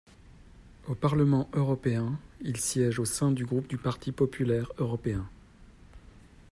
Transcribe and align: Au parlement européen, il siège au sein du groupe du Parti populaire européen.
Au 0.87 0.95
parlement 0.95 1.47
européen, 1.53 2.19
il 2.41 2.57
siège 2.57 2.97
au 2.97 3.05
sein 3.05 3.29
du 3.31 3.45
groupe 3.45 3.67
du 3.67 3.77
Parti 3.77 4.11
populaire 4.11 4.71
européen. 4.79 5.29